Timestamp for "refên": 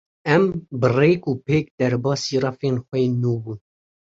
2.45-2.75